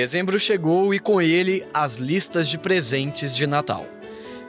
Dezembro 0.00 0.40
chegou 0.40 0.94
e 0.94 0.98
com 0.98 1.20
ele 1.20 1.62
as 1.74 1.96
listas 1.96 2.48
de 2.48 2.56
presentes 2.56 3.36
de 3.36 3.46
Natal. 3.46 3.86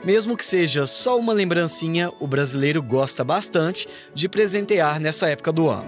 Mesmo 0.02 0.34
que 0.34 0.42
seja 0.42 0.86
só 0.86 1.18
uma 1.18 1.34
lembrancinha, 1.34 2.10
o 2.18 2.26
brasileiro 2.26 2.82
gosta 2.82 3.22
bastante 3.22 3.86
de 4.14 4.30
presentear 4.30 4.98
nessa 4.98 5.28
época 5.28 5.52
do 5.52 5.68
ano. 5.68 5.84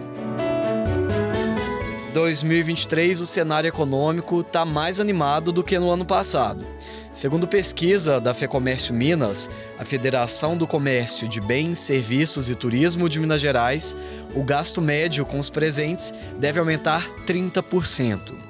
2023, 2.12 3.22
o 3.22 3.26
cenário 3.26 3.66
econômico 3.66 4.42
está 4.42 4.66
mais 4.66 5.00
animado 5.00 5.50
do 5.50 5.64
que 5.64 5.78
no 5.78 5.88
ano 5.88 6.04
passado. 6.04 6.62
Segundo 7.10 7.48
pesquisa 7.48 8.20
da 8.20 8.34
FEComércio 8.34 8.92
Minas, 8.92 9.48
a 9.78 9.84
Federação 9.86 10.58
do 10.58 10.66
Comércio 10.66 11.26
de 11.26 11.40
Bens, 11.40 11.78
Serviços 11.78 12.50
e 12.50 12.54
Turismo 12.54 13.08
de 13.08 13.18
Minas 13.18 13.40
Gerais, 13.40 13.96
o 14.34 14.44
gasto 14.44 14.82
médio 14.82 15.24
com 15.24 15.38
os 15.38 15.48
presentes 15.48 16.12
deve 16.38 16.60
aumentar 16.60 17.08
30%. 17.26 18.43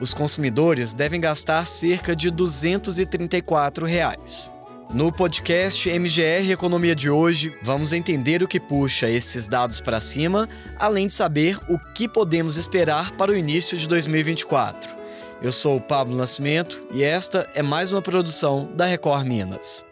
Os 0.00 0.12
consumidores 0.12 0.92
devem 0.92 1.20
gastar 1.20 1.66
cerca 1.66 2.14
de 2.16 2.30
234 2.30 3.86
reais. 3.86 4.50
No 4.92 5.12
podcast 5.12 5.88
MGR 5.88 6.50
Economia 6.52 6.94
de 6.94 7.10
hoje, 7.10 7.56
vamos 7.62 7.92
entender 7.92 8.42
o 8.42 8.48
que 8.48 8.60
puxa 8.60 9.08
esses 9.08 9.46
dados 9.46 9.80
para 9.80 10.00
cima, 10.00 10.48
além 10.78 11.06
de 11.06 11.12
saber 11.12 11.58
o 11.68 11.78
que 11.94 12.08
podemos 12.08 12.56
esperar 12.56 13.12
para 13.12 13.32
o 13.32 13.36
início 13.36 13.76
de 13.78 13.88
2024. 13.88 14.94
Eu 15.42 15.50
sou 15.50 15.76
o 15.76 15.80
Pablo 15.80 16.16
Nascimento 16.16 16.86
e 16.92 17.02
esta 17.02 17.48
é 17.54 17.62
mais 17.62 17.90
uma 17.90 18.02
produção 18.02 18.70
da 18.74 18.86
Record 18.86 19.26
Minas. 19.26 19.84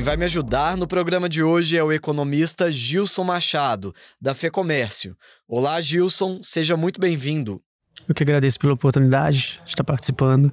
Quem 0.00 0.04
vai 0.06 0.16
me 0.16 0.24
ajudar 0.24 0.78
no 0.78 0.86
programa 0.86 1.28
de 1.28 1.42
hoje 1.42 1.76
é 1.76 1.84
o 1.84 1.92
economista 1.92 2.72
Gilson 2.72 3.22
Machado, 3.22 3.94
da 4.18 4.32
FEComércio. 4.32 5.14
Olá, 5.46 5.78
Gilson, 5.78 6.40
seja 6.42 6.74
muito 6.74 6.98
bem-vindo. 6.98 7.60
Eu 8.08 8.14
que 8.14 8.22
agradeço 8.22 8.58
pela 8.58 8.72
oportunidade 8.72 9.60
de 9.62 9.68
estar 9.68 9.84
participando. 9.84 10.50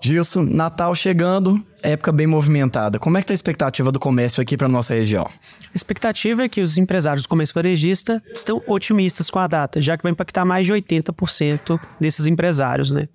Gilson, 0.00 0.42
Natal 0.44 0.94
chegando, 0.94 1.60
época 1.82 2.12
bem 2.12 2.28
movimentada. 2.28 3.00
Como 3.00 3.18
é 3.18 3.20
que 3.20 3.24
está 3.24 3.32
a 3.32 3.34
expectativa 3.34 3.90
do 3.90 3.98
comércio 3.98 4.40
aqui 4.40 4.56
para 4.56 4.68
nossa 4.68 4.94
região? 4.94 5.24
A 5.24 5.74
expectativa 5.76 6.44
é 6.44 6.48
que 6.48 6.60
os 6.60 6.78
empresários 6.78 7.24
do 7.24 7.28
comércio 7.28 7.52
varejista 7.52 8.22
estão 8.32 8.62
otimistas 8.68 9.28
com 9.28 9.40
a 9.40 9.48
data, 9.48 9.82
já 9.82 9.96
que 9.96 10.04
vai 10.04 10.12
impactar 10.12 10.44
mais 10.44 10.64
de 10.64 10.72
80% 10.72 11.80
desses 12.00 12.26
empresários, 12.26 12.92
né? 12.92 13.08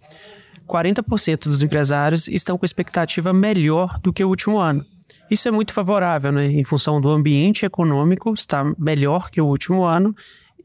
40% 0.73 1.43
dos 1.43 1.61
empresários 1.61 2.27
estão 2.27 2.57
com 2.57 2.65
expectativa 2.65 3.31
melhor 3.31 3.99
do 3.99 4.11
que 4.11 4.23
o 4.23 4.29
último 4.29 4.57
ano. 4.57 4.83
Isso 5.29 5.47
é 5.47 5.51
muito 5.51 5.73
favorável, 5.73 6.31
né? 6.31 6.47
Em 6.47 6.63
função 6.63 6.99
do 6.99 7.09
ambiente 7.09 7.65
econômico, 7.65 8.33
está 8.33 8.63
melhor 8.77 9.29
que 9.29 9.39
o 9.39 9.45
último 9.45 9.83
ano 9.83 10.15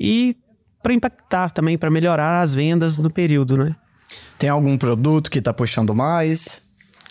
e 0.00 0.36
para 0.82 0.94
impactar 0.94 1.50
também, 1.50 1.76
para 1.76 1.90
melhorar 1.90 2.40
as 2.40 2.54
vendas 2.54 2.96
no 2.96 3.10
período, 3.10 3.56
né? 3.56 3.76
Tem 4.38 4.48
algum 4.48 4.78
produto 4.78 5.30
que 5.30 5.38
está 5.38 5.52
puxando 5.52 5.94
mais? 5.94 6.66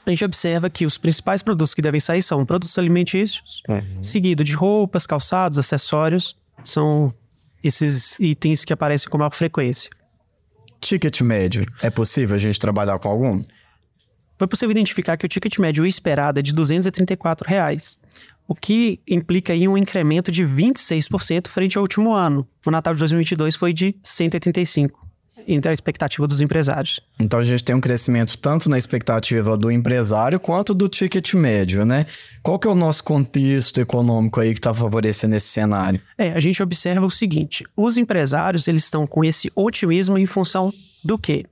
A 0.06 0.10
gente 0.10 0.24
observa 0.24 0.70
que 0.70 0.86
os 0.86 0.98
principais 0.98 1.42
produtos 1.42 1.74
que 1.74 1.82
devem 1.82 2.00
sair 2.00 2.22
são 2.22 2.46
produtos 2.46 2.78
alimentícios, 2.78 3.62
uhum. 3.68 4.02
seguido 4.02 4.44
de 4.44 4.54
roupas, 4.54 5.06
calçados, 5.06 5.60
acessórios. 5.60 6.36
São 6.64 7.14
esses 7.62 8.18
itens 8.20 8.64
que 8.64 8.72
aparecem 8.72 9.10
com 9.10 9.18
maior 9.18 9.34
frequência. 9.34 9.92
Ticket 10.80 11.22
médio, 11.22 11.66
é 11.82 11.90
possível 11.90 12.36
a 12.36 12.40
gente 12.40 12.60
trabalhar 12.60 12.98
com 13.00 13.10
algum? 13.10 13.42
Foi 14.38 14.48
possível 14.48 14.72
identificar 14.72 15.18
que 15.18 15.26
o 15.26 15.30
ticket 15.30 15.58
médio 15.58 15.86
esperado 15.86 16.40
é 16.40 16.44
de 16.44 16.52
R$ 16.52 16.58
234. 16.58 17.48
Reais 17.48 18.00
o 18.48 18.56
que 18.56 19.02
implica 19.06 19.52
aí 19.52 19.68
um 19.68 19.78
incremento 19.78 20.32
de 20.32 20.44
26% 20.44 21.48
frente 21.50 21.78
ao 21.78 21.82
último 21.82 22.14
ano. 22.14 22.48
O 22.66 22.72
Natal 22.72 22.94
de 22.94 23.00
2022 23.00 23.56
foi 23.56 23.74
de 23.74 23.96
185 24.02 25.07
entre 25.48 25.70
a 25.70 25.74
expectativa 25.74 26.26
dos 26.26 26.42
empresários. 26.42 27.00
Então 27.20 27.40
a 27.40 27.44
gente 27.44 27.64
tem 27.64 27.76
um 27.76 27.82
crescimento 27.82 28.38
tanto 28.38 28.70
na 28.70 28.78
expectativa 28.78 29.58
do 29.58 29.70
empresário 29.70 30.40
quanto 30.40 30.74
do 30.74 30.88
ticket 30.88 31.34
médio, 31.34 31.86
né? 31.86 32.06
Qual 32.42 32.58
que 32.58 32.68
é 32.68 32.72
o 32.72 32.76
nosso 32.76 33.04
contexto 33.04 33.80
econômico 33.80 34.40
aí 34.40 34.54
que 34.54 34.60
está 34.60 34.74
favorecendo 34.74 35.36
esse 35.36 35.48
cenário? 35.48 36.00
É, 36.18 36.32
a 36.32 36.40
gente 36.40 36.62
observa 36.64 37.06
o 37.06 37.12
seguinte: 37.12 37.66
os 37.76 37.98
empresários 37.98 38.68
eles 38.68 38.84
estão 38.84 39.06
com 39.06 39.24
esse 39.24 39.52
otimismo 39.56 40.18
em 40.18 40.26
função 40.26 40.74
do 41.04 41.18
quê? 41.18 41.46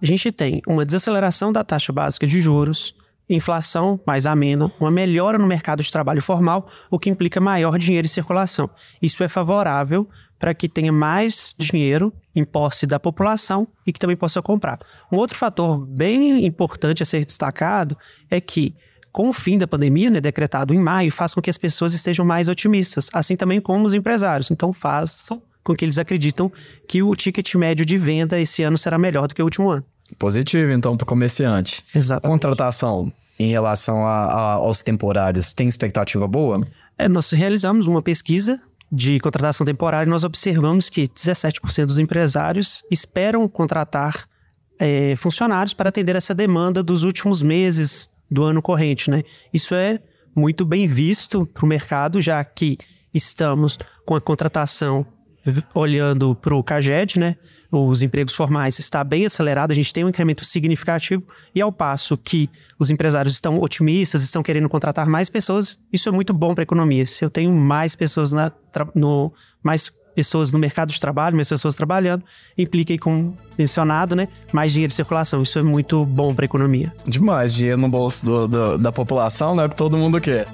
A 0.00 0.06
gente 0.06 0.30
tem 0.30 0.60
uma 0.66 0.84
desaceleração 0.84 1.52
da 1.52 1.64
taxa 1.64 1.92
básica 1.92 2.26
de 2.26 2.40
juros, 2.40 2.94
inflação 3.28 4.00
mais 4.06 4.26
amena, 4.26 4.70
uma 4.78 4.90
melhora 4.90 5.38
no 5.38 5.46
mercado 5.46 5.82
de 5.82 5.90
trabalho 5.90 6.22
formal, 6.22 6.66
o 6.90 6.98
que 6.98 7.10
implica 7.10 7.40
maior 7.40 7.78
dinheiro 7.78 8.06
em 8.06 8.08
circulação. 8.08 8.70
Isso 9.02 9.24
é 9.24 9.28
favorável 9.28 10.08
para 10.38 10.54
que 10.54 10.68
tenha 10.68 10.92
mais 10.92 11.54
dinheiro 11.58 12.12
em 12.34 12.44
posse 12.44 12.86
da 12.86 13.00
população 13.00 13.66
e 13.86 13.92
que 13.92 13.98
também 13.98 14.16
possa 14.16 14.42
comprar. 14.42 14.78
Um 15.10 15.16
outro 15.16 15.36
fator 15.36 15.84
bem 15.86 16.44
importante 16.44 17.02
a 17.02 17.06
ser 17.06 17.24
destacado 17.24 17.96
é 18.30 18.40
que 18.40 18.74
com 19.10 19.30
o 19.30 19.32
fim 19.32 19.56
da 19.56 19.66
pandemia, 19.66 20.10
né, 20.10 20.20
decretado 20.20 20.74
em 20.74 20.78
maio, 20.78 21.10
faz 21.10 21.32
com 21.32 21.40
que 21.40 21.48
as 21.48 21.56
pessoas 21.56 21.94
estejam 21.94 22.22
mais 22.22 22.50
otimistas, 22.50 23.08
assim 23.14 23.34
também 23.34 23.62
como 23.62 23.86
os 23.86 23.94
empresários. 23.94 24.50
Então 24.50 24.74
façam 24.74 25.42
com 25.64 25.74
que 25.74 25.84
eles 25.86 25.98
acreditam 25.98 26.52
que 26.86 27.02
o 27.02 27.16
ticket 27.16 27.54
médio 27.54 27.86
de 27.86 27.96
venda 27.96 28.38
esse 28.38 28.62
ano 28.62 28.76
será 28.76 28.98
melhor 28.98 29.26
do 29.26 29.34
que 29.34 29.40
o 29.40 29.44
último 29.46 29.70
ano. 29.70 29.84
Positivo, 30.18 30.72
então, 30.72 30.96
para 30.96 31.04
o 31.04 31.06
comerciante. 31.06 31.84
Exato. 31.94 32.26
Contratação 32.28 33.12
em 33.38 33.48
relação 33.48 34.06
a, 34.06 34.24
a, 34.24 34.52
aos 34.54 34.82
temporários, 34.82 35.52
tem 35.52 35.68
expectativa 35.68 36.26
boa? 36.26 36.58
É, 36.96 37.08
nós 37.08 37.30
realizamos 37.30 37.86
uma 37.86 38.00
pesquisa 38.00 38.60
de 38.90 39.18
contratação 39.20 39.66
temporária 39.66 40.06
e 40.06 40.10
nós 40.10 40.24
observamos 40.24 40.88
que 40.88 41.08
17% 41.08 41.86
dos 41.86 41.98
empresários 41.98 42.82
esperam 42.90 43.46
contratar 43.48 44.26
é, 44.78 45.14
funcionários 45.16 45.74
para 45.74 45.88
atender 45.88 46.16
essa 46.16 46.34
demanda 46.34 46.82
dos 46.82 47.02
últimos 47.02 47.42
meses 47.42 48.08
do 48.30 48.42
ano 48.44 48.62
corrente. 48.62 49.10
Né? 49.10 49.22
Isso 49.52 49.74
é 49.74 50.00
muito 50.34 50.64
bem 50.64 50.86
visto 50.86 51.46
para 51.46 51.64
o 51.64 51.68
mercado, 51.68 52.20
já 52.20 52.44
que 52.44 52.78
estamos 53.12 53.78
com 54.04 54.14
a 54.14 54.20
contratação 54.20 55.06
olhando 55.74 56.34
para 56.34 56.54
o 56.54 56.62
CAGED, 56.62 57.18
né, 57.18 57.36
os 57.70 58.02
empregos 58.02 58.34
formais 58.34 58.78
está 58.78 59.02
bem 59.02 59.26
acelerado, 59.26 59.72
a 59.72 59.74
gente 59.74 59.92
tem 59.92 60.04
um 60.04 60.08
incremento 60.08 60.44
significativo, 60.44 61.22
e 61.54 61.60
ao 61.60 61.72
passo 61.72 62.16
que 62.16 62.48
os 62.78 62.90
empresários 62.90 63.34
estão 63.34 63.60
otimistas, 63.60 64.22
estão 64.22 64.42
querendo 64.42 64.68
contratar 64.68 65.06
mais 65.06 65.28
pessoas, 65.28 65.78
isso 65.92 66.08
é 66.08 66.12
muito 66.12 66.32
bom 66.32 66.54
para 66.54 66.62
a 66.62 66.64
economia. 66.64 67.06
Se 67.06 67.24
eu 67.24 67.30
tenho 67.30 67.52
mais 67.52 67.96
pessoas 67.96 68.32
na, 68.32 68.52
no 68.94 69.32
mais 69.62 69.90
pessoas 70.14 70.50
no 70.50 70.58
mercado 70.58 70.90
de 70.90 70.98
trabalho, 70.98 71.36
mais 71.36 71.48
pessoas 71.48 71.74
trabalhando, 71.74 72.24
implica 72.56 72.90
aí, 72.90 72.98
como 72.98 73.36
mencionado, 73.58 74.16
né, 74.16 74.28
mais 74.50 74.72
dinheiro 74.72 74.88
de 74.88 74.94
circulação. 74.94 75.42
Isso 75.42 75.58
é 75.58 75.62
muito 75.62 76.06
bom 76.06 76.34
para 76.34 76.44
a 76.44 76.46
economia. 76.46 76.90
Demais, 77.06 77.54
dinheiro 77.54 77.78
no 77.78 77.88
bolso 77.88 78.24
do, 78.24 78.48
do, 78.48 78.78
da 78.78 78.90
população, 78.90 79.54
né, 79.54 79.68
que 79.68 79.76
todo 79.76 79.98
mundo 79.98 80.18
quer. 80.18 80.48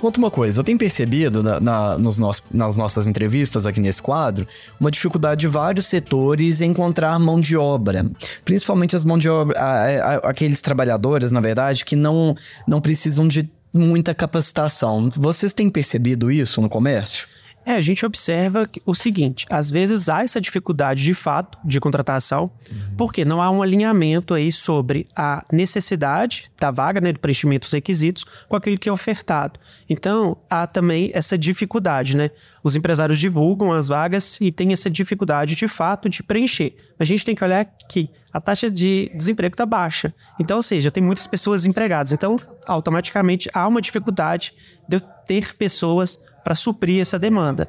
Conta 0.00 0.18
uma 0.18 0.30
coisa, 0.30 0.60
eu 0.60 0.64
tenho 0.64 0.78
percebido 0.78 1.42
na, 1.42 1.60
na, 1.60 1.98
nos 1.98 2.18
nas 2.52 2.76
nossas 2.76 3.06
entrevistas 3.06 3.66
aqui 3.66 3.80
nesse 3.80 4.00
quadro 4.00 4.46
uma 4.78 4.90
dificuldade 4.90 5.40
de 5.40 5.48
vários 5.48 5.86
setores 5.86 6.60
em 6.60 6.70
encontrar 6.70 7.18
mão 7.18 7.40
de 7.40 7.56
obra, 7.56 8.08
principalmente 8.44 8.94
as 8.94 9.02
mão 9.02 9.18
de 9.18 9.28
obra, 9.28 9.58
a, 9.58 9.84
a, 9.86 10.14
aqueles 10.30 10.62
trabalhadores, 10.62 11.32
na 11.32 11.40
verdade, 11.40 11.84
que 11.84 11.96
não, 11.96 12.34
não 12.66 12.80
precisam 12.80 13.26
de 13.26 13.50
muita 13.74 14.14
capacitação. 14.14 15.10
Vocês 15.16 15.52
têm 15.52 15.68
percebido 15.68 16.30
isso 16.30 16.60
no 16.60 16.68
comércio? 16.68 17.26
É, 17.68 17.74
a 17.74 17.82
gente 17.82 18.06
observa 18.06 18.66
o 18.86 18.94
seguinte: 18.94 19.44
às 19.50 19.70
vezes 19.70 20.08
há 20.08 20.22
essa 20.22 20.40
dificuldade 20.40 21.04
de 21.04 21.12
fato 21.12 21.58
de 21.62 21.78
contratação, 21.78 22.44
uhum. 22.70 22.96
porque 22.96 23.26
não 23.26 23.42
há 23.42 23.50
um 23.50 23.60
alinhamento 23.60 24.32
aí 24.32 24.50
sobre 24.50 25.06
a 25.14 25.44
necessidade 25.52 26.50
da 26.58 26.70
vaga, 26.70 26.98
né, 26.98 27.12
do 27.12 27.18
preenchimento 27.18 27.66
dos 27.66 27.72
requisitos, 27.74 28.24
com 28.48 28.56
aquilo 28.56 28.78
que 28.78 28.88
é 28.88 28.92
ofertado. 28.92 29.60
Então, 29.86 30.38
há 30.48 30.66
também 30.66 31.10
essa 31.12 31.36
dificuldade, 31.36 32.16
né? 32.16 32.30
Os 32.64 32.74
empresários 32.74 33.18
divulgam 33.18 33.70
as 33.70 33.88
vagas 33.88 34.40
e 34.40 34.50
tem 34.50 34.72
essa 34.72 34.88
dificuldade 34.88 35.54
de 35.54 35.68
fato 35.68 36.08
de 36.08 36.22
preencher. 36.22 36.74
A 36.98 37.04
gente 37.04 37.22
tem 37.22 37.34
que 37.34 37.44
olhar 37.44 37.66
que 37.86 38.08
a 38.32 38.40
taxa 38.40 38.70
de 38.70 39.10
desemprego 39.14 39.52
está 39.52 39.66
baixa. 39.66 40.14
Então, 40.40 40.56
ou 40.56 40.62
seja, 40.62 40.90
tem 40.90 41.02
muitas 41.02 41.26
pessoas 41.26 41.66
empregadas. 41.66 42.12
Então, 42.12 42.36
automaticamente 42.66 43.50
há 43.52 43.68
uma 43.68 43.82
dificuldade 43.82 44.54
de 44.88 45.00
ter 45.26 45.54
pessoas 45.54 46.18
para 46.44 46.54
suprir 46.54 47.00
essa 47.00 47.18
demanda. 47.18 47.68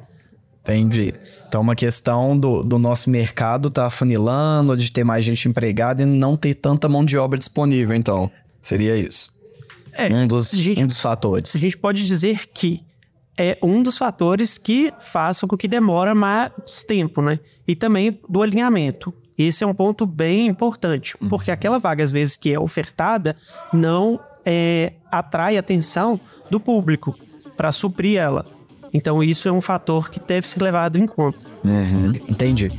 Entendi. 0.62 1.14
Então, 1.48 1.62
uma 1.62 1.74
questão 1.74 2.38
do, 2.38 2.62
do 2.62 2.78
nosso 2.78 3.08
mercado 3.08 3.70
tá 3.70 3.86
afunilando, 3.86 4.76
de 4.76 4.92
ter 4.92 5.04
mais 5.04 5.24
gente 5.24 5.48
empregada 5.48 6.02
e 6.02 6.06
não 6.06 6.36
ter 6.36 6.54
tanta 6.54 6.88
mão 6.88 7.04
de 7.04 7.16
obra 7.16 7.38
disponível, 7.38 7.96
então. 7.96 8.30
Seria 8.60 8.96
isso. 8.96 9.32
É, 9.92 10.06
um, 10.06 10.26
dos, 10.26 10.50
gente, 10.50 10.82
um 10.82 10.86
dos 10.86 11.00
fatores. 11.00 11.56
A 11.56 11.58
gente 11.58 11.76
pode 11.76 12.04
dizer 12.04 12.46
que 12.52 12.84
é 13.36 13.58
um 13.62 13.82
dos 13.82 13.96
fatores 13.96 14.58
que 14.58 14.92
façam 15.00 15.48
com 15.48 15.56
que 15.56 15.66
demora 15.66 16.14
mais 16.14 16.84
tempo, 16.86 17.22
né? 17.22 17.40
E 17.66 17.74
também 17.74 18.20
do 18.28 18.42
alinhamento. 18.42 19.12
Esse 19.36 19.64
é 19.64 19.66
um 19.66 19.72
ponto 19.72 20.04
bem 20.04 20.46
importante, 20.46 21.16
porque 21.30 21.50
aquela 21.50 21.78
vaga, 21.78 22.04
às 22.04 22.12
vezes, 22.12 22.36
que 22.36 22.52
é 22.52 22.60
ofertada, 22.60 23.34
não 23.72 24.20
é, 24.44 24.92
atrai 25.10 25.56
atenção 25.56 26.20
do 26.50 26.60
público 26.60 27.18
para 27.56 27.72
suprir 27.72 28.18
ela. 28.18 28.59
Então 28.92 29.22
isso 29.22 29.48
é 29.48 29.52
um 29.52 29.60
fator 29.60 30.10
que 30.10 30.20
deve 30.20 30.46
ser 30.46 30.62
levado 30.62 30.98
em 30.98 31.06
conta. 31.06 31.38
Uhum, 31.64 32.12
entendi. 32.28 32.70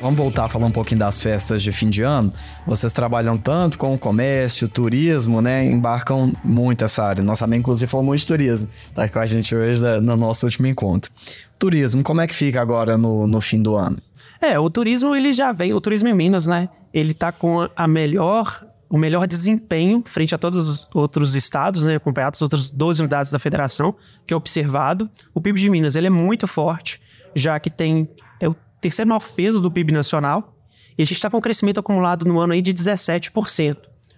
Vamos 0.00 0.16
voltar 0.16 0.46
a 0.46 0.48
falar 0.48 0.66
um 0.66 0.70
pouquinho 0.70 0.98
das 0.98 1.20
festas 1.20 1.62
de 1.62 1.70
fim 1.72 1.90
de 1.90 2.02
ano. 2.02 2.32
Vocês 2.66 2.90
trabalham 2.92 3.36
tanto 3.36 3.78
com 3.78 3.92
o 3.92 3.98
comércio, 3.98 4.66
turismo, 4.66 5.42
né? 5.42 5.66
Embarcam 5.66 6.32
muito 6.42 6.84
essa 6.86 7.04
área. 7.04 7.22
Nossa 7.22 7.46
mãe, 7.46 7.58
inclusive, 7.58 7.90
falou 7.90 8.06
muito 8.06 8.20
de 8.20 8.26
turismo. 8.26 8.68
Tá 8.94 9.06
com 9.06 9.18
a 9.18 9.26
gente 9.26 9.54
hoje 9.54 9.82
né, 9.82 10.00
no 10.00 10.16
nosso 10.16 10.46
último 10.46 10.66
encontro. 10.66 11.10
Turismo, 11.58 12.02
como 12.02 12.22
é 12.22 12.26
que 12.26 12.34
fica 12.34 12.62
agora 12.62 12.96
no, 12.96 13.26
no 13.26 13.42
fim 13.42 13.62
do 13.62 13.74
ano? 13.76 13.98
É, 14.40 14.58
o 14.58 14.70
turismo 14.70 15.14
ele 15.14 15.34
já 15.34 15.52
vem, 15.52 15.74
o 15.74 15.80
turismo 15.82 16.08
em 16.08 16.14
Minas, 16.14 16.46
né? 16.46 16.70
Ele 16.94 17.12
tá 17.12 17.30
com 17.30 17.68
a 17.76 17.86
melhor, 17.86 18.64
o 18.90 18.98
melhor 18.98 19.24
desempenho 19.28 20.02
frente 20.04 20.34
a 20.34 20.38
todos 20.38 20.68
os 20.68 20.88
outros 20.92 21.36
estados, 21.36 21.84
né? 21.84 21.94
Acompanhados 21.94 22.38
as 22.38 22.42
outras 22.42 22.68
12 22.68 23.02
unidades 23.02 23.30
da 23.30 23.38
federação, 23.38 23.94
que 24.26 24.34
é 24.34 24.36
observado. 24.36 25.08
O 25.32 25.40
PIB 25.40 25.60
de 25.60 25.70
Minas 25.70 25.94
ele 25.94 26.08
é 26.08 26.10
muito 26.10 26.48
forte, 26.48 27.00
já 27.32 27.58
que 27.60 27.70
tem 27.70 28.10
é 28.40 28.48
o 28.48 28.56
terceiro 28.80 29.08
maior 29.08 29.22
peso 29.22 29.60
do 29.60 29.70
PIB 29.70 29.92
nacional. 29.92 30.56
E 30.98 31.02
a 31.02 31.04
gente 31.06 31.16
está 31.16 31.30
com 31.30 31.38
um 31.38 31.40
crescimento 31.40 31.78
acumulado 31.78 32.24
no 32.26 32.40
ano 32.40 32.52
aí 32.52 32.60
de 32.60 32.74
17%. 32.74 33.76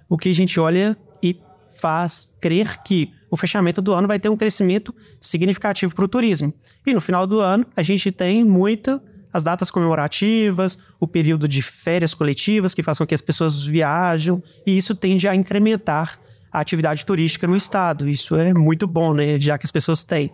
O 0.08 0.16
que 0.16 0.30
a 0.30 0.34
gente 0.34 0.58
olha 0.58 0.96
e 1.22 1.38
faz 1.70 2.34
crer 2.40 2.82
que 2.82 3.12
o 3.30 3.36
fechamento 3.36 3.82
do 3.82 3.92
ano 3.92 4.08
vai 4.08 4.18
ter 4.18 4.30
um 4.30 4.36
crescimento 4.36 4.94
significativo 5.20 5.94
para 5.94 6.04
o 6.04 6.08
turismo. 6.08 6.52
E 6.86 6.94
no 6.94 7.00
final 7.00 7.26
do 7.26 7.40
ano, 7.40 7.66
a 7.76 7.82
gente 7.82 8.10
tem 8.10 8.42
muita 8.42 9.02
as 9.32 9.42
datas 9.42 9.70
comemorativas, 9.70 10.78
o 11.00 11.06
período 11.06 11.48
de 11.48 11.62
férias 11.62 12.14
coletivas 12.14 12.74
que 12.74 12.82
faz 12.82 12.98
com 12.98 13.06
que 13.06 13.14
as 13.14 13.20
pessoas 13.20 13.64
viajam, 13.64 14.42
e 14.66 14.76
isso 14.76 14.94
tende 14.94 15.26
a 15.26 15.34
incrementar 15.34 16.18
a 16.52 16.60
atividade 16.60 17.04
turística 17.06 17.46
no 17.46 17.56
estado. 17.56 18.08
Isso 18.08 18.36
é 18.36 18.52
muito 18.52 18.86
bom, 18.86 19.14
né? 19.14 19.40
Já 19.40 19.56
que 19.56 19.64
as 19.64 19.72
pessoas 19.72 20.04
têm 20.04 20.30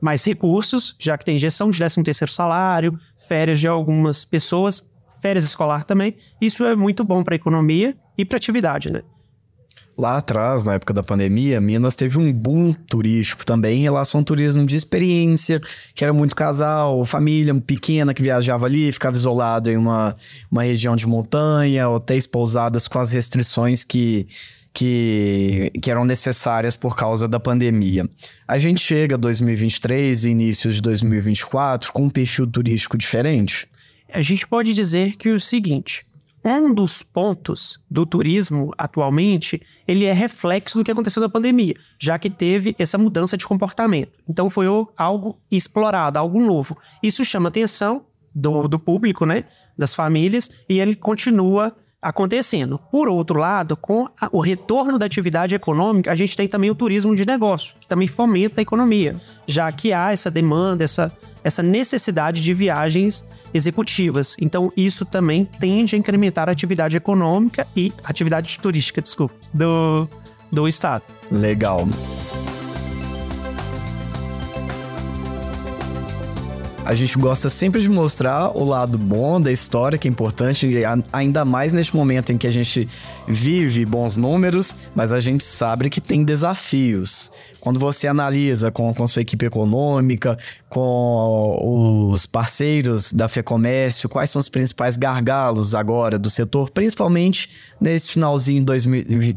mais 0.00 0.24
recursos, 0.24 0.94
já 0.98 1.16
que 1.16 1.24
tem 1.24 1.36
injeção 1.36 1.70
de 1.70 1.78
13 1.78 2.02
terceiro 2.02 2.32
salário, 2.32 2.98
férias 3.16 3.60
de 3.60 3.68
algumas 3.68 4.24
pessoas, 4.24 4.90
férias 5.20 5.44
escolar 5.44 5.84
também. 5.84 6.16
Isso 6.40 6.64
é 6.64 6.74
muito 6.74 7.04
bom 7.04 7.22
para 7.22 7.34
a 7.34 7.36
economia 7.36 7.96
e 8.18 8.24
para 8.24 8.36
a 8.36 8.38
atividade, 8.38 8.92
né? 8.92 9.02
Lá 10.02 10.16
atrás, 10.16 10.64
na 10.64 10.74
época 10.74 10.92
da 10.92 11.00
pandemia, 11.00 11.60
Minas 11.60 11.94
teve 11.94 12.18
um 12.18 12.32
boom 12.32 12.72
turístico 12.72 13.46
também 13.46 13.78
em 13.78 13.82
relação 13.82 14.18
ao 14.18 14.24
turismo 14.24 14.66
de 14.66 14.74
experiência, 14.74 15.60
que 15.94 16.02
era 16.02 16.12
muito 16.12 16.34
casal, 16.34 17.04
família 17.04 17.54
pequena 17.54 18.12
que 18.12 18.20
viajava 18.20 18.66
ali, 18.66 18.90
ficava 18.90 19.14
isolado 19.14 19.70
em 19.70 19.76
uma, 19.76 20.12
uma 20.50 20.64
região 20.64 20.96
de 20.96 21.06
montanha, 21.06 21.88
hotéis 21.88 22.26
pousadas 22.26 22.88
com 22.88 22.98
as 22.98 23.12
restrições 23.12 23.84
que 23.84 24.26
que, 24.74 25.70
que 25.80 25.88
eram 25.88 26.04
necessárias 26.04 26.76
por 26.76 26.96
causa 26.96 27.28
da 27.28 27.38
pandemia. 27.38 28.04
A 28.48 28.58
gente 28.58 28.80
chega 28.80 29.16
2023 29.16 30.24
e 30.24 30.30
início 30.30 30.72
de 30.72 30.82
2024 30.82 31.92
com 31.92 32.04
um 32.04 32.10
perfil 32.10 32.46
turístico 32.46 32.98
diferente? 32.98 33.68
A 34.12 34.20
gente 34.20 34.48
pode 34.48 34.72
dizer 34.72 35.14
que 35.16 35.28
o 35.28 35.38
seguinte, 35.38 36.04
um 36.44 36.74
dos 36.74 37.02
pontos 37.02 37.78
do 37.88 38.04
turismo 38.04 38.72
atualmente, 38.76 39.64
ele 39.86 40.04
é 40.04 40.12
reflexo 40.12 40.76
do 40.76 40.84
que 40.84 40.90
aconteceu 40.90 41.22
na 41.22 41.28
pandemia, 41.28 41.74
já 41.98 42.18
que 42.18 42.28
teve 42.28 42.74
essa 42.78 42.98
mudança 42.98 43.36
de 43.36 43.46
comportamento. 43.46 44.12
Então 44.28 44.50
foi 44.50 44.66
algo 44.96 45.38
explorado, 45.50 46.18
algo 46.18 46.40
novo. 46.40 46.76
Isso 47.02 47.24
chama 47.24 47.48
atenção 47.48 48.06
do, 48.34 48.66
do 48.66 48.78
público, 48.78 49.24
né, 49.24 49.44
das 49.78 49.94
famílias, 49.94 50.50
e 50.68 50.80
ele 50.80 50.96
continua 50.96 51.76
acontecendo. 52.02 52.80
Por 52.90 53.08
outro 53.08 53.38
lado, 53.38 53.76
com 53.76 54.08
a, 54.20 54.28
o 54.32 54.40
retorno 54.40 54.98
da 54.98 55.06
atividade 55.06 55.54
econômica, 55.54 56.10
a 56.10 56.16
gente 56.16 56.36
tem 56.36 56.48
também 56.48 56.68
o 56.68 56.74
turismo 56.74 57.14
de 57.14 57.24
negócio, 57.24 57.76
que 57.80 57.86
também 57.86 58.08
fomenta 58.08 58.60
a 58.60 58.62
economia, 58.62 59.16
já 59.46 59.70
que 59.70 59.92
há 59.92 60.12
essa 60.12 60.28
demanda, 60.28 60.82
essa, 60.82 61.16
essa 61.44 61.62
necessidade 61.62 62.42
de 62.42 62.52
viagens 62.52 63.24
executivas. 63.54 64.36
Então, 64.40 64.72
isso 64.76 65.04
também 65.04 65.44
tende 65.44 65.94
a 65.94 65.98
incrementar 65.98 66.48
a 66.48 66.52
atividade 66.52 66.96
econômica 66.96 67.66
e 67.76 67.92
atividade 68.02 68.58
turística, 68.58 69.00
desculpa, 69.00 69.34
do, 69.54 70.08
do 70.50 70.66
Estado. 70.66 71.04
Legal. 71.30 71.86
A 76.84 76.94
gente 76.94 77.16
gosta 77.16 77.48
sempre 77.48 77.80
de 77.80 77.88
mostrar 77.88 78.56
o 78.56 78.64
lado 78.64 78.98
bom 78.98 79.40
da 79.40 79.52
história, 79.52 79.96
que 79.96 80.08
é 80.08 80.10
importante, 80.10 80.68
ainda 81.12 81.44
mais 81.44 81.72
neste 81.72 81.94
momento 81.94 82.32
em 82.32 82.38
que 82.38 82.46
a 82.46 82.50
gente 82.50 82.88
vive 83.26 83.86
bons 83.86 84.16
números, 84.16 84.74
mas 84.94 85.12
a 85.12 85.20
gente 85.20 85.44
sabe 85.44 85.88
que 85.88 86.00
tem 86.00 86.24
desafios. 86.24 87.30
Quando 87.60 87.78
você 87.78 88.08
analisa 88.08 88.70
com, 88.72 88.92
com 88.92 89.06
sua 89.06 89.22
equipe 89.22 89.46
econômica, 89.46 90.36
com 90.68 92.10
os 92.10 92.26
parceiros 92.26 93.12
da 93.12 93.28
FEComércio, 93.28 94.08
quais 94.08 94.30
são 94.30 94.40
os 94.40 94.48
principais 94.48 94.96
gargalos 94.96 95.74
agora 95.74 96.18
do 96.18 96.28
setor, 96.28 96.70
principalmente 96.70 97.48
nesse 97.80 98.10
finalzinho 98.10 98.64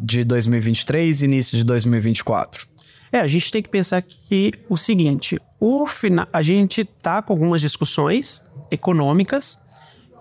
de 0.02 0.24
2023 0.24 1.22
e 1.22 1.26
início 1.26 1.58
de 1.58 1.64
2024? 1.64 2.75
É, 3.16 3.22
a 3.22 3.28
gente 3.28 3.50
tem 3.50 3.64
que 3.64 3.70
pensar 3.70 4.02
que 4.02 4.52
o 4.68 4.76
seguinte, 4.76 5.40
o 5.58 5.88
final, 5.88 6.28
a 6.34 6.42
gente 6.42 6.84
tá 6.84 7.22
com 7.22 7.32
algumas 7.32 7.62
discussões 7.62 8.44
econômicas 8.70 9.58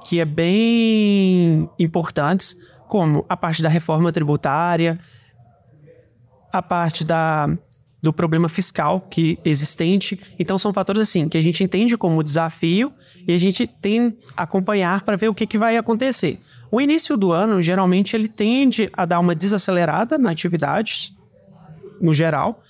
que 0.04 0.20
é 0.20 0.24
bem 0.24 1.68
importantes, 1.76 2.56
como 2.86 3.26
a 3.28 3.36
parte 3.36 3.64
da 3.64 3.68
reforma 3.68 4.12
tributária, 4.12 5.00
a 6.52 6.62
parte 6.62 7.04
da, 7.04 7.48
do 8.00 8.12
problema 8.12 8.48
fiscal 8.48 9.00
que 9.00 9.40
existente. 9.44 10.20
Então 10.38 10.56
são 10.56 10.72
fatores 10.72 11.02
assim 11.02 11.28
que 11.28 11.36
a 11.36 11.42
gente 11.42 11.64
entende 11.64 11.98
como 11.98 12.22
desafio 12.22 12.92
e 13.26 13.34
a 13.34 13.38
gente 13.38 13.66
tem 13.66 14.16
acompanhar 14.36 15.02
para 15.02 15.16
ver 15.16 15.26
o 15.26 15.34
que, 15.34 15.48
que 15.48 15.58
vai 15.58 15.76
acontecer. 15.76 16.38
O 16.70 16.80
início 16.80 17.16
do 17.16 17.32
ano 17.32 17.60
geralmente 17.60 18.14
ele 18.14 18.28
tende 18.28 18.88
a 18.92 19.04
dar 19.04 19.18
uma 19.18 19.34
desacelerada 19.34 20.16
na 20.16 20.30
atividades 20.30 21.12
no 22.00 22.14
geral, 22.14 22.62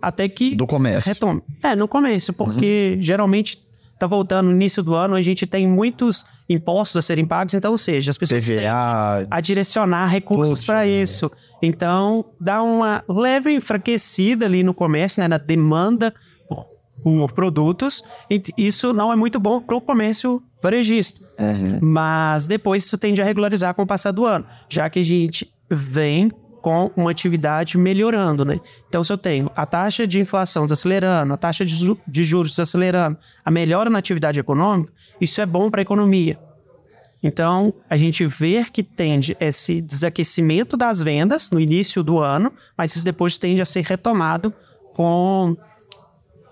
até 0.00 0.28
que. 0.28 0.54
Do 0.54 0.66
comércio. 0.66 1.08
Retome. 1.08 1.42
É, 1.62 1.74
no 1.74 1.88
começo, 1.88 2.32
porque 2.32 2.94
uhum. 2.96 3.02
geralmente 3.02 3.68
tá 3.98 4.06
voltando 4.06 4.46
no 4.46 4.52
início 4.52 4.82
do 4.82 4.94
ano, 4.94 5.16
a 5.16 5.22
gente 5.22 5.46
tem 5.46 5.66
muitos 5.66 6.24
impostos 6.48 6.96
a 6.96 7.02
serem 7.02 7.26
pagos, 7.26 7.52
então, 7.54 7.72
ou 7.72 7.76
seja, 7.76 8.10
as 8.10 8.16
pessoas 8.16 8.44
TVA, 8.44 9.26
a 9.28 9.40
direcionar 9.40 10.06
recursos 10.06 10.64
para 10.64 10.86
isso. 10.86 11.30
Então, 11.60 12.24
dá 12.40 12.62
uma 12.62 13.02
leve 13.08 13.52
enfraquecida 13.52 14.46
ali 14.46 14.62
no 14.62 14.72
comércio, 14.72 15.20
né, 15.20 15.26
na 15.26 15.36
demanda 15.36 16.14
por, 16.48 16.64
por 17.02 17.32
produtos, 17.32 18.04
e 18.30 18.40
isso 18.56 18.92
não 18.92 19.12
é 19.12 19.16
muito 19.16 19.40
bom 19.40 19.60
para 19.60 19.76
o 19.76 19.80
comércio 19.80 20.40
varejista. 20.62 21.20
Uhum. 21.38 21.78
Mas 21.82 22.46
depois 22.46 22.84
isso 22.84 22.96
tende 22.96 23.20
a 23.20 23.24
regularizar 23.24 23.74
com 23.74 23.82
o 23.82 23.86
passar 23.86 24.12
do 24.12 24.24
ano, 24.24 24.46
já 24.68 24.88
que 24.88 25.00
a 25.00 25.04
gente 25.04 25.52
vem 25.68 26.30
com 26.60 26.90
uma 26.96 27.10
atividade 27.10 27.78
melhorando, 27.78 28.44
né? 28.44 28.60
Então, 28.88 29.02
se 29.02 29.12
eu 29.12 29.18
tenho 29.18 29.50
a 29.54 29.64
taxa 29.64 30.06
de 30.06 30.20
inflação 30.20 30.64
desacelerando, 30.64 31.32
a 31.32 31.36
taxa 31.36 31.64
de, 31.64 31.96
de 32.06 32.24
juros 32.24 32.50
desacelerando, 32.50 33.16
a 33.44 33.50
melhora 33.50 33.88
na 33.88 33.98
atividade 33.98 34.40
econômica, 34.40 34.92
isso 35.20 35.40
é 35.40 35.46
bom 35.46 35.70
para 35.70 35.80
a 35.80 35.82
economia. 35.82 36.38
Então, 37.22 37.74
a 37.90 37.96
gente 37.96 38.24
vê 38.26 38.64
que 38.64 38.82
tende 38.82 39.36
esse 39.40 39.80
desaquecimento 39.80 40.76
das 40.76 41.02
vendas 41.02 41.50
no 41.50 41.58
início 41.58 42.02
do 42.02 42.18
ano, 42.18 42.52
mas 42.76 42.94
isso 42.94 43.04
depois 43.04 43.36
tende 43.36 43.60
a 43.60 43.64
ser 43.64 43.84
retomado 43.84 44.52
com 44.94 45.56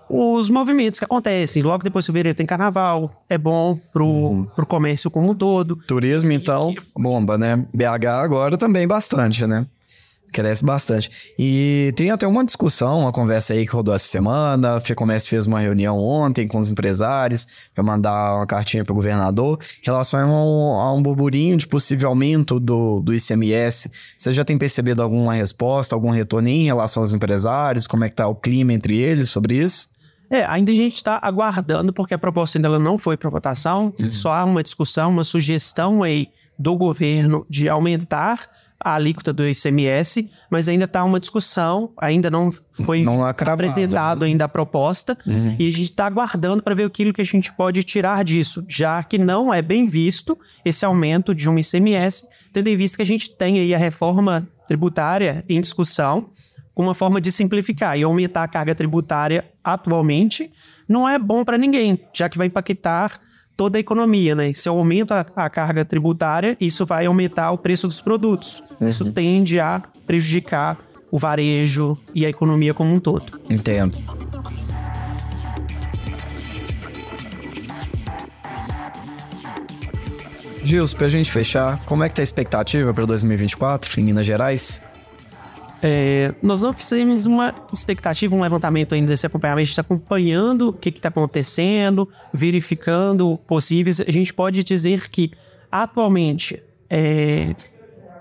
os 0.09 0.49
movimentos 0.49 0.99
que 0.99 1.05
acontecem. 1.05 1.63
Logo 1.63 1.83
depois 1.83 2.05
do 2.05 2.07
fevereiro 2.07 2.35
tem 2.35 2.45
carnaval, 2.45 3.23
é 3.29 3.37
bom 3.37 3.79
pro, 3.91 4.05
uhum. 4.05 4.45
pro 4.45 4.65
comércio 4.65 5.11
como 5.11 5.31
um 5.31 5.35
todo. 5.35 5.77
Turismo, 5.87 6.31
então, 6.31 6.73
bomba, 6.95 7.37
né? 7.37 7.65
BH 7.73 8.07
agora 8.07 8.57
também 8.57 8.87
bastante, 8.87 9.45
né? 9.45 9.65
Cresce 10.31 10.63
bastante. 10.63 11.33
E 11.39 11.93
tem 11.95 12.11
até 12.11 12.27
uma 12.27 12.43
discussão, 12.43 12.99
uma 12.99 13.11
conversa 13.11 13.53
aí 13.53 13.65
que 13.65 13.71
rodou 13.71 13.93
essa 13.93 14.07
semana. 14.07 14.75
A 14.75 14.79
FEComércio 14.79 15.29
fez 15.29 15.45
uma 15.47 15.59
reunião 15.59 15.97
ontem 15.97 16.47
com 16.47 16.59
os 16.59 16.69
empresários 16.69 17.47
para 17.73 17.83
mandar 17.83 18.35
uma 18.35 18.45
cartinha 18.45 18.83
para 18.83 18.91
o 18.91 18.95
governador 18.95 19.59
em 19.81 19.85
relação 19.85 20.19
a 20.79 20.93
um, 20.93 21.01
burburinho 21.01 21.57
de 21.57 21.65
possível 21.65 22.09
aumento 22.09 22.59
do, 22.59 22.99
do 22.99 23.13
ICMS. 23.13 23.89
Você 24.17 24.33
já 24.33 24.43
tem 24.43 24.57
percebido 24.57 25.01
alguma 25.01 25.33
resposta, 25.33 25.95
algum 25.95 26.11
retorno 26.11 26.49
em 26.49 26.65
relação 26.65 27.01
aos 27.03 27.13
empresários? 27.13 27.87
Como 27.87 28.03
é 28.03 28.09
que 28.09 28.13
está 28.13 28.27
o 28.27 28.35
clima 28.35 28.73
entre 28.73 28.97
eles 28.97 29.29
sobre 29.29 29.55
isso? 29.55 29.89
É, 30.29 30.43
ainda 30.45 30.71
a 30.71 30.75
gente 30.75 30.95
está 30.95 31.19
aguardando, 31.21 31.93
porque 31.93 32.13
a 32.13 32.17
proposta 32.17 32.57
ainda 32.57 32.77
não 32.77 32.97
foi 32.97 33.15
para 33.15 33.29
votação, 33.29 33.93
uhum. 33.97 34.11
só 34.11 34.33
há 34.33 34.43
uma 34.43 34.61
discussão, 34.61 35.09
uma 35.09 35.23
sugestão 35.23 36.03
aí 36.03 36.27
do 36.59 36.75
governo 36.75 37.45
de 37.49 37.69
aumentar 37.69 38.49
a 38.79 38.93
alíquota 38.93 39.33
do 39.33 39.47
ICMS, 39.47 40.29
mas 40.49 40.67
ainda 40.67 40.85
está 40.85 41.03
uma 41.03 41.19
discussão, 41.19 41.91
ainda 41.97 42.29
não 42.29 42.51
foi 42.83 43.03
não 43.03 43.25
apresentado 43.25 44.23
ainda 44.23 44.45
a 44.45 44.47
proposta, 44.47 45.17
uhum. 45.25 45.55
e 45.57 45.67
a 45.67 45.71
gente 45.71 45.91
está 45.91 46.05
aguardando 46.05 46.61
para 46.61 46.75
ver 46.75 46.85
aquilo 46.85 47.11
que 47.11 47.21
a 47.21 47.25
gente 47.25 47.51
pode 47.53 47.83
tirar 47.83 48.23
disso, 48.23 48.63
já 48.67 49.01
que 49.03 49.17
não 49.17 49.53
é 49.53 49.61
bem 49.61 49.87
visto 49.87 50.37
esse 50.63 50.85
aumento 50.85 51.33
de 51.33 51.49
um 51.49 51.57
ICMS, 51.57 52.27
tendo 52.53 52.67
em 52.67 52.77
vista 52.77 52.97
que 52.97 53.03
a 53.03 53.05
gente 53.05 53.35
tem 53.35 53.59
aí 53.59 53.73
a 53.73 53.77
reforma 53.77 54.47
tributária 54.67 55.43
em 55.49 55.59
discussão, 55.59 56.29
com 56.73 56.83
uma 56.83 56.93
forma 56.93 57.19
de 57.19 57.31
simplificar 57.31 57.97
e 57.97 58.03
aumentar 58.03 58.43
a 58.43 58.47
carga 58.47 58.75
tributária 58.75 59.45
atualmente, 59.63 60.51
não 60.87 61.09
é 61.09 61.17
bom 61.17 61.43
para 61.43 61.57
ninguém, 61.57 61.99
já 62.13 62.29
que 62.29 62.37
vai 62.37 62.45
impactar 62.45 63.19
toda 63.57 63.79
a 63.79 63.81
economia, 63.81 64.35
né? 64.35 64.53
Se 64.53 64.69
eu 64.69 64.77
aumento 64.77 65.11
a, 65.11 65.49
carga 65.49 65.83
tributária, 65.83 66.55
isso 66.61 66.85
vai 66.85 67.07
aumentar 67.07 67.51
o 67.51 67.57
preço 67.57 67.87
dos 67.87 67.99
produtos. 67.99 68.63
Uhum. 68.79 68.87
Isso 68.87 69.11
tende 69.11 69.59
a 69.59 69.81
prejudicar 70.05 70.77
o 71.11 71.17
varejo 71.17 71.97
e 72.13 72.25
a 72.25 72.29
economia 72.29 72.73
como 72.73 72.93
um 72.93 72.99
todo. 72.99 73.41
Entendo. 73.49 73.97
Gils, 80.63 80.93
para 80.93 81.05
a 81.05 81.09
gente 81.09 81.31
fechar, 81.31 81.83
como 81.85 82.03
é 82.03 82.09
que 82.09 82.15
tá 82.15 82.21
a 82.21 82.23
expectativa 82.23 82.93
para 82.93 83.05
2024 83.05 83.99
em 83.99 84.03
Minas 84.03 84.25
Gerais? 84.25 84.81
É, 85.81 86.33
nós 86.41 86.61
não 86.61 86.73
fizemos 86.73 87.25
uma 87.25 87.53
expectativa, 87.71 88.35
um 88.35 88.41
levantamento 88.41 88.95
ainda 88.95 89.07
desse 89.07 89.25
acompanhamento. 89.25 89.69
Está 89.69 89.81
acompanhando 89.81 90.69
o 90.69 90.73
que 90.73 90.89
está 90.89 91.09
acontecendo, 91.09 92.09
verificando 92.33 93.37
possíveis. 93.47 94.01
A 94.01 94.11
gente 94.11 94.33
pode 94.33 94.63
dizer 94.63 95.09
que, 95.09 95.31
atualmente, 95.71 96.61
é, 96.89 97.53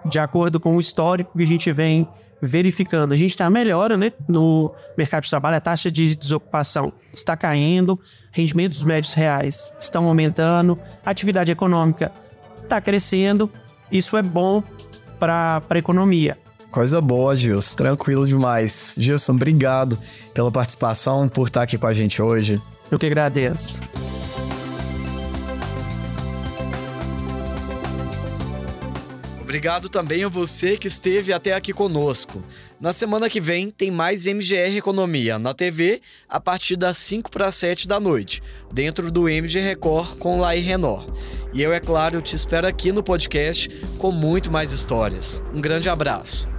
de 0.04 0.18
acordo 0.18 0.60
com 0.60 0.76
o 0.76 0.80
histórico 0.80 1.36
que 1.36 1.42
a 1.42 1.46
gente 1.46 1.72
vem 1.72 2.06
verificando, 2.40 3.12
a 3.12 3.16
gente 3.16 3.30
está 3.30 3.48
melhora 3.48 3.96
né, 3.96 4.12
no 4.28 4.74
mercado 4.96 5.24
de 5.24 5.30
trabalho, 5.30 5.56
a 5.56 5.60
taxa 5.60 5.90
de 5.90 6.14
desocupação 6.14 6.92
está 7.10 7.34
caindo, 7.34 7.98
rendimentos 8.30 8.84
médios 8.84 9.14
reais 9.14 9.72
estão 9.80 10.06
aumentando, 10.06 10.78
atividade 11.04 11.50
econômica 11.50 12.12
está 12.62 12.80
crescendo. 12.80 13.50
Isso 13.90 14.16
é 14.16 14.22
bom 14.22 14.62
para 15.18 15.62
a 15.70 15.78
economia. 15.78 16.36
Coisa 16.70 17.00
boa, 17.00 17.34
Gilson. 17.34 17.76
Tranquilo 17.76 18.26
demais. 18.26 18.96
Gilson, 18.98 19.32
obrigado 19.32 19.98
pela 20.34 20.50
participação, 20.50 21.28
por 21.28 21.48
estar 21.48 21.62
aqui 21.62 21.78
com 21.78 21.86
a 21.86 21.94
gente 21.94 22.20
hoje. 22.20 22.60
Eu 22.90 22.98
que 22.98 23.06
agradeço. 23.06 23.80
Obrigado 29.40 29.88
também 29.88 30.22
a 30.22 30.28
você 30.28 30.76
que 30.76 30.88
esteve 30.88 31.32
até 31.32 31.54
aqui 31.54 31.72
conosco. 31.72 32.42
Na 32.78 32.92
semana 32.92 33.30
que 33.30 33.40
vem 33.40 33.70
tem 33.70 33.90
mais 33.90 34.26
MGR 34.26 34.76
Economia 34.76 35.38
na 35.38 35.54
TV 35.54 36.02
a 36.28 36.38
partir 36.38 36.76
das 36.76 36.98
5 36.98 37.30
para 37.30 37.50
7 37.50 37.88
da 37.88 37.98
noite, 37.98 38.42
dentro 38.70 39.10
do 39.10 39.28
MG 39.28 39.60
Record 39.60 40.18
com 40.18 40.40
Laí 40.40 40.60
Renor. 40.60 41.06
E 41.54 41.62
eu, 41.62 41.72
é 41.72 41.80
claro, 41.80 42.20
te 42.20 42.36
espero 42.36 42.66
aqui 42.66 42.92
no 42.92 43.02
podcast 43.02 43.68
com 43.98 44.12
muito 44.12 44.52
mais 44.52 44.72
histórias. 44.72 45.42
Um 45.54 45.60
grande 45.60 45.88
abraço. 45.88 46.55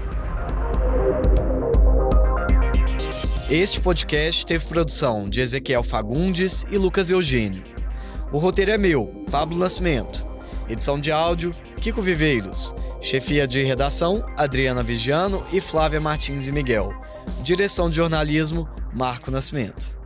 Este 3.50 3.80
podcast 3.80 4.46
teve 4.46 4.66
produção 4.66 5.30
de 5.30 5.40
Ezequiel 5.40 5.82
Fagundes 5.82 6.66
e 6.70 6.78
Lucas 6.78 7.10
Eugênio. 7.10 7.64
O 8.30 8.38
roteiro 8.40 8.72
é 8.72 8.78
meu, 8.78 9.24
Pablo 9.32 9.58
Nascimento. 9.58 10.28
Edição 10.68 11.00
de 11.00 11.14
áudio, 11.14 11.56
Kiko 11.80 12.02
Viveiros. 12.02 12.76
Chefia 13.00 13.48
de 13.48 13.64
redação, 13.64 14.26
Adriana 14.36 14.84
Vigiano 14.84 15.42
e 15.54 15.62
Flávia 15.62 16.02
Martins 16.02 16.50
e 16.50 16.52
Miguel. 16.52 16.92
Direção 17.42 17.90
de 17.90 17.96
jornalismo, 17.96 18.68
Marco 18.94 19.32
Nascimento. 19.32 19.97